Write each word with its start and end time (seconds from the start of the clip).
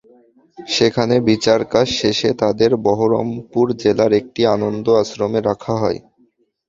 সেখানে 0.59 1.15
বিচারকাজ 1.29 1.87
শেষে 1.99 2.29
তাদের 2.41 2.71
বহরমপুর 2.85 3.65
জেলার 3.81 4.11
একটি 4.13 4.41
আনন্দ 4.55 4.85
আশ্রমে 5.01 5.39
রাখা 5.49 5.73
হয়। 5.81 5.99